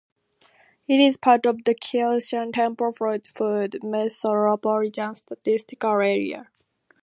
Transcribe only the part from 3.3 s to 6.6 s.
Hood Metropolitan Statistical Area.